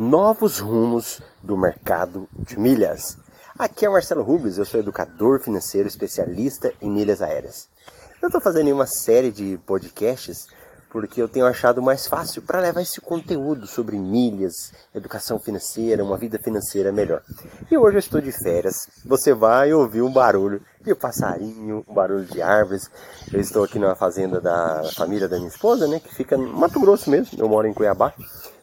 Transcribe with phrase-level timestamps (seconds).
[0.00, 3.18] novos rumos do mercado de milhas.
[3.58, 7.68] Aqui é Marcelo Rubens, eu sou educador financeiro especialista em milhas aéreas.
[8.22, 10.46] Eu estou fazendo uma série de podcasts
[10.88, 16.16] porque eu tenho achado mais fácil para levar esse conteúdo sobre milhas, educação financeira, uma
[16.16, 17.20] vida financeira melhor.
[17.70, 18.88] E hoje eu estou de férias.
[19.04, 22.90] Você vai ouvir um barulho de passarinho, um barulho de árvores.
[23.30, 26.80] Eu estou aqui na fazenda da família da minha esposa, né, que fica no Mato
[26.80, 27.38] Grosso mesmo.
[27.38, 28.14] Eu moro em Cuiabá.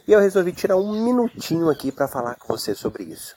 [0.07, 3.35] E eu resolvi tirar um minutinho aqui para falar com você sobre isso.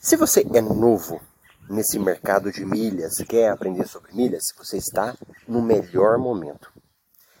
[0.00, 1.20] Se você é novo
[1.68, 5.14] nesse mercado de milhas, quer aprender sobre milhas, você está
[5.46, 6.72] no melhor momento.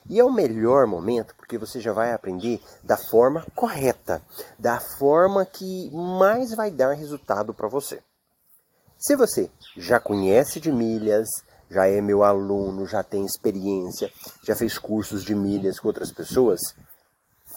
[0.06, 4.20] E é o melhor momento porque você já vai aprender da forma correta,
[4.58, 8.02] da forma que mais vai dar resultado para você.
[8.98, 11.26] Se você já conhece de milhas,
[11.70, 16.60] já é meu aluno, já tem experiência, já fez cursos de milhas com outras pessoas,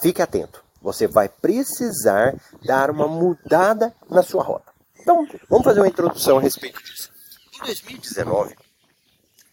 [0.02, 0.69] fique atento.
[0.82, 4.72] Você vai precisar dar uma mudada na sua rota.
[5.00, 7.12] Então, vamos fazer uma introdução a respeito disso.
[7.56, 8.56] Em 2019,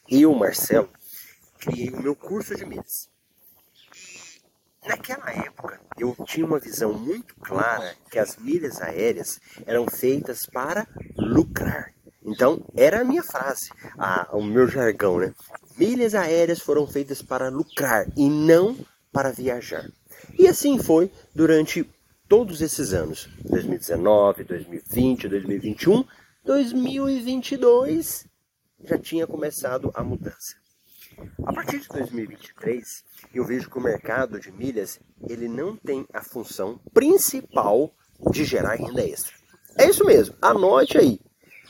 [0.09, 0.89] eu, Marcelo,
[1.59, 3.09] criei o meu curso de milhas.
[4.85, 10.47] E naquela época eu tinha uma visão muito clara que as milhas aéreas eram feitas
[10.47, 10.87] para
[11.17, 11.93] lucrar.
[12.25, 15.35] Então era a minha frase, a, o meu jargão, né?
[15.77, 18.77] Milhas aéreas foram feitas para lucrar e não
[19.13, 19.89] para viajar.
[20.39, 21.89] E assim foi durante
[22.29, 26.05] todos esses anos: 2019, 2020, 2021,
[26.45, 28.27] 2022
[28.85, 30.55] já tinha começado a mudança.
[31.45, 36.23] A partir de 2023, eu vejo que o mercado de milhas ele não tem a
[36.23, 37.95] função principal
[38.31, 39.35] de gerar renda extra.
[39.79, 41.19] É isso mesmo, anote aí.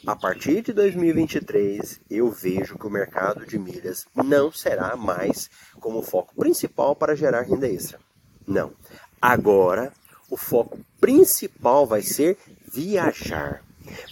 [0.07, 5.49] A partir de 2023, eu vejo que o mercado de milhas não será mais
[5.81, 7.99] como foco principal para gerar renda extra.
[8.47, 8.73] Não.
[9.21, 9.93] Agora,
[10.31, 12.39] o foco principal vai ser
[12.73, 13.63] viajar.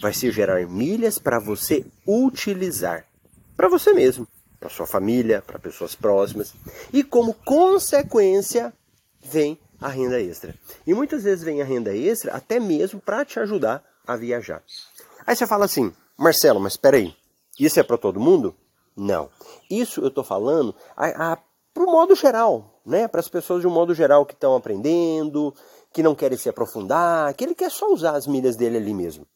[0.01, 3.05] Vai ser gerar milhas para você utilizar.
[3.55, 4.27] Para você mesmo
[4.65, 6.53] para sua família, para pessoas próximas.
[6.91, 8.73] E como consequência,
[9.23, 10.55] vem a renda extra.
[10.87, 14.63] E muitas vezes vem a renda extra até mesmo para te ajudar a viajar.
[15.25, 17.15] Aí você fala assim, Marcelo, mas espera aí,
[17.59, 18.55] isso é para todo mundo?
[18.95, 19.29] Não.
[19.69, 20.75] Isso eu estou falando
[21.75, 23.05] para o modo geral, né?
[23.05, 25.53] para as pessoas de um modo geral que estão aprendendo,
[25.91, 29.27] que não querem se aprofundar, que ele quer só usar as milhas dele ali mesmo.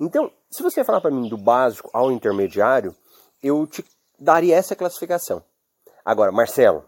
[0.00, 2.92] Então, se você falar para mim do básico ao intermediário,
[3.40, 3.84] eu te
[4.18, 5.40] daria essa classificação.
[6.04, 6.84] Agora, Marcelo,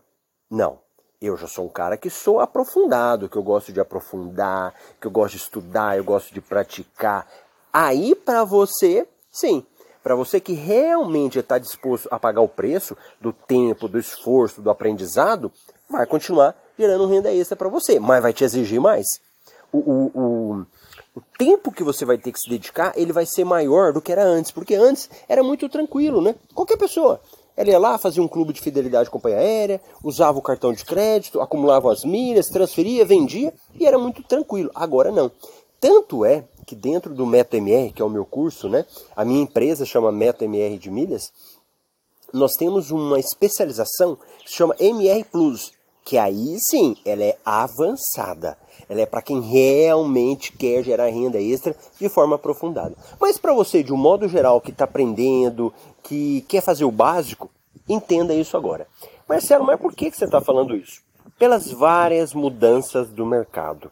[0.50, 0.80] não.
[1.20, 5.10] Eu já sou um cara que sou aprofundado, que eu gosto de aprofundar, que eu
[5.10, 7.26] gosto de estudar, eu gosto de praticar.
[7.72, 9.64] Aí, para você, sim.
[10.02, 14.70] Para você que realmente está disposto a pagar o preço do tempo, do esforço, do
[14.70, 15.52] aprendizado,
[15.88, 19.06] vai continuar gerando renda extra para você, mas vai te exigir mais.
[19.72, 20.66] O, o, o,
[21.16, 24.12] o tempo que você vai ter que se dedicar, ele vai ser maior do que
[24.12, 26.34] era antes, porque antes era muito tranquilo, né?
[26.54, 27.20] Qualquer pessoa,
[27.56, 30.84] ela ia lá, fazia um clube de fidelidade com companhia aérea, usava o cartão de
[30.84, 34.70] crédito, acumulava as milhas, transferia, vendia e era muito tranquilo.
[34.74, 35.30] Agora não.
[35.80, 38.84] Tanto é que dentro do MetaMR, que é o meu curso, né?
[39.16, 41.32] A minha empresa chama MetaMR de milhas.
[42.30, 45.72] Nós temos uma especialização que se chama MR Plus,
[46.04, 48.58] que aí sim, ela é avançada.
[48.86, 52.94] Ela é para quem realmente quer gerar renda extra de forma aprofundada.
[53.18, 57.50] Mas para você, de um modo geral, que está aprendendo, que quer fazer o básico,
[57.88, 58.86] entenda isso agora.
[59.26, 61.00] Marcelo, mas por que, que você está falando isso?
[61.38, 63.90] Pelas várias mudanças do mercado.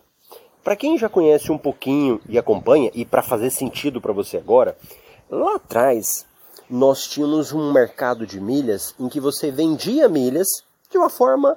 [0.66, 4.77] Para quem já conhece um pouquinho e acompanha, e para fazer sentido para você agora,
[5.31, 6.27] lá atrás
[6.69, 10.49] nós tínhamos um mercado de milhas em que você vendia milhas
[10.91, 11.56] de uma forma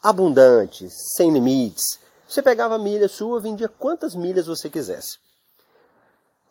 [0.00, 1.98] abundante, sem limites.
[2.28, 5.18] Você pegava a milha sua, vendia quantas milhas você quisesse.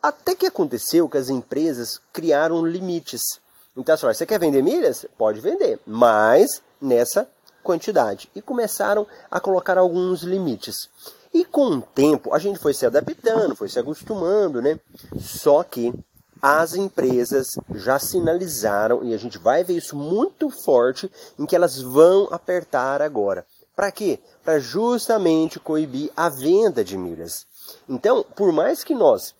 [0.02, 3.40] Até que aconteceu que as empresas criaram limites.
[3.74, 5.06] Então, assim, você quer vender milhas?
[5.16, 7.26] Pode vender, mas nessa
[7.62, 8.28] quantidade.
[8.34, 10.90] E começaram a colocar alguns limites.
[11.34, 14.78] E com o tempo a gente foi se adaptando, foi se acostumando, né?
[15.18, 15.92] Só que
[16.40, 21.80] as empresas já sinalizaram, e a gente vai ver isso muito forte, em que elas
[21.80, 23.44] vão apertar agora.
[23.74, 24.20] Para quê?
[24.44, 27.46] Para justamente coibir a venda de milhas.
[27.88, 29.34] Então, por mais que nós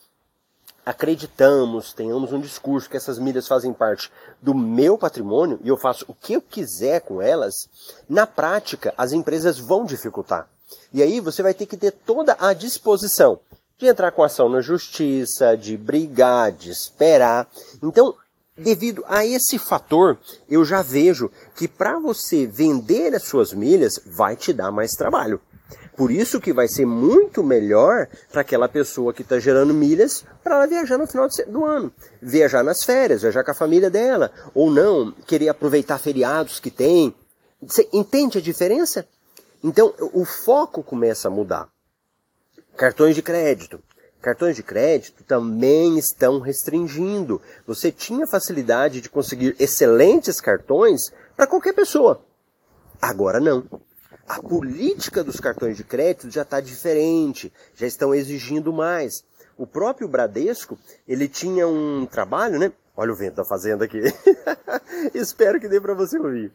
[0.85, 4.11] acreditamos, tenhamos um discurso que essas milhas fazem parte
[4.43, 7.69] do meu patrimônio e eu faço o que eu quiser com elas,
[8.09, 10.49] na prática as empresas vão dificultar.
[10.93, 13.41] E aí você vai ter que ter toda a disposição
[13.79, 17.49] de entrar com ação na justiça, de brigar, de esperar.
[17.83, 18.15] Então,
[18.57, 20.17] devido a esse fator,
[20.49, 25.41] eu já vejo que para você vender as suas milhas vai te dar mais trabalho.
[25.97, 30.57] Por isso que vai ser muito melhor para aquela pessoa que está gerando milhas para
[30.57, 31.93] ela viajar no final do ano.
[32.21, 34.33] Viajar nas férias, viajar com a família dela.
[34.55, 37.15] Ou não, querer aproveitar feriados que tem.
[37.63, 39.07] Você entende a diferença?
[39.65, 41.71] Então o foco começa a mudar.
[42.77, 43.83] Cartões de crédito.
[44.21, 47.41] Cartões de crédito também estão restringindo.
[47.67, 51.01] Você tinha facilidade de conseguir excelentes cartões
[51.35, 52.23] para qualquer pessoa.
[53.01, 53.65] Agora não.
[54.29, 59.25] A política dos cartões de crédito já está diferente, já estão exigindo mais.
[59.57, 60.79] O próprio Bradesco,
[61.09, 62.71] ele tinha um trabalho, né?
[62.97, 64.01] Olha o vento da fazenda aqui.
[65.15, 66.53] Espero que dê para você ouvir.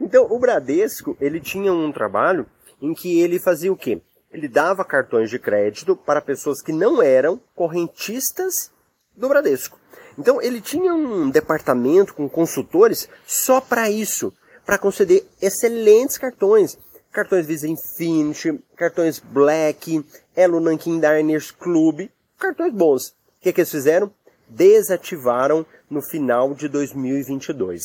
[0.00, 2.46] Então, o Bradesco, ele tinha um trabalho
[2.80, 4.00] em que ele fazia o quê?
[4.30, 8.70] Ele dava cartões de crédito para pessoas que não eram correntistas
[9.16, 9.78] do Bradesco.
[10.18, 14.32] Então, ele tinha um departamento com consultores só para isso,
[14.66, 16.76] para conceder excelentes cartões
[17.10, 20.04] cartões Visa Infinity, cartões Black,
[20.36, 22.08] Elo Nankin Diners Club,
[22.38, 23.08] cartões bons.
[23.08, 24.12] O que, que eles fizeram?
[24.48, 27.82] Desativaram no final de 2022.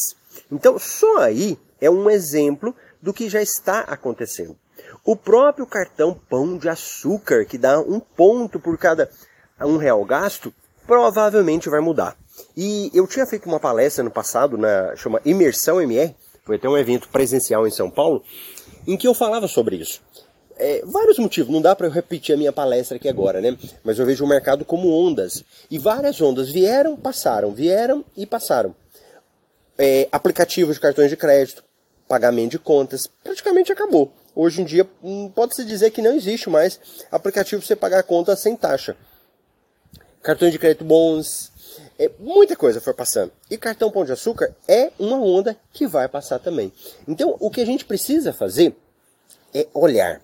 [0.52, 4.56] Então, só aí é um exemplo do que já está acontecendo.
[5.04, 9.10] O próprio cartão Pão de Açúcar, que dá um ponto por cada
[9.60, 10.54] um real gasto,
[10.88, 12.18] provavelmente vai mudar.
[12.56, 16.78] E eu tinha feito uma palestra no passado, na chama Imersão MR, foi até um
[16.78, 18.24] evento presencial em São Paulo,
[18.86, 20.02] em que eu falava sobre isso.
[20.66, 23.58] É, vários motivos, não dá para eu repetir a minha palestra aqui agora, né?
[23.84, 25.44] Mas eu vejo o mercado como ondas.
[25.70, 28.74] E várias ondas vieram, passaram, vieram e passaram.
[29.78, 31.66] É, aplicativos de cartões de crédito,
[32.08, 34.14] pagamento de contas, praticamente acabou.
[34.34, 36.80] Hoje em dia, hum, pode-se dizer que não existe mais
[37.12, 38.96] aplicativo para você pagar a conta sem taxa.
[40.22, 41.52] Cartões de crédito bons,
[42.00, 43.34] é, muita coisa foi passando.
[43.52, 46.72] E cartão Pão de Açúcar é uma onda que vai passar também.
[47.06, 48.74] Então, o que a gente precisa fazer
[49.54, 50.22] é olhar.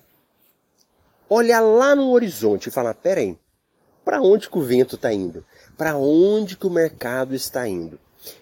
[1.29, 3.37] Olhar lá no horizonte e falar: peraí,
[4.03, 5.45] para onde que o vento está indo?
[5.77, 7.99] Para onde que o mercado está indo?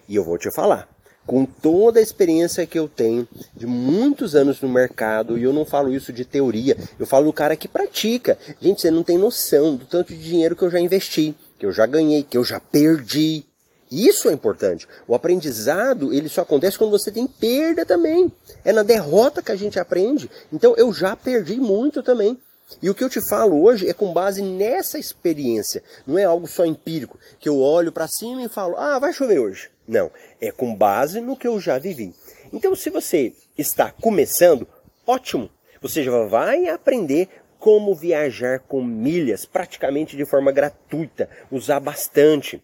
[0.08, 0.88] E eu vou te falar.
[1.26, 5.66] Com toda a experiência que eu tenho de muitos anos no mercado, e eu não
[5.66, 8.38] falo isso de teoria, eu falo do cara que pratica.
[8.58, 11.72] Gente, você não tem noção do tanto de dinheiro que eu já investi que eu
[11.72, 13.44] já ganhei, que eu já perdi.
[13.90, 14.86] Isso é importante.
[15.06, 18.30] O aprendizado, ele só acontece quando você tem perda também.
[18.64, 20.30] É na derrota que a gente aprende.
[20.52, 22.38] Então eu já perdi muito também.
[22.82, 25.82] E o que eu te falo hoje é com base nessa experiência.
[26.06, 29.38] Não é algo só empírico, que eu olho para cima e falo: "Ah, vai chover
[29.38, 29.70] hoje".
[29.86, 30.10] Não,
[30.40, 32.14] é com base no que eu já vivi.
[32.52, 34.68] Então, se você está começando,
[35.06, 35.50] ótimo.
[35.80, 37.28] Você já vai aprender
[37.58, 42.62] como viajar com milhas praticamente de forma gratuita, usar bastante.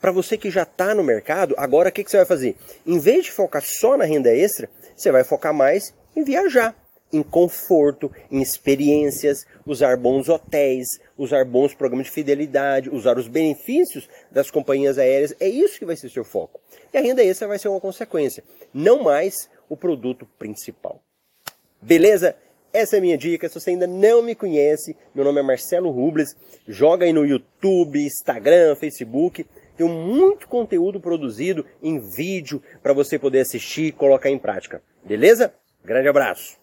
[0.00, 2.56] Para você que já está no mercado, agora o que, que você vai fazer?
[2.84, 6.74] Em vez de focar só na renda extra, você vai focar mais em viajar,
[7.12, 14.08] em conforto, em experiências, usar bons hotéis, usar bons programas de fidelidade, usar os benefícios
[14.30, 15.34] das companhias aéreas.
[15.38, 16.60] É isso que vai ser seu foco.
[16.92, 18.42] E a renda extra vai ser uma consequência,
[18.72, 21.02] não mais o produto principal.
[21.80, 22.36] Beleza?
[22.72, 23.48] Essa é a minha dica.
[23.48, 26.34] Se você ainda não me conhece, meu nome é Marcelo Rubles.
[26.66, 29.44] Joga aí no YouTube, Instagram, Facebook.
[29.76, 34.82] Tem muito conteúdo produzido em vídeo para você poder assistir e colocar em prática.
[35.04, 35.52] Beleza?
[35.84, 36.61] Grande abraço!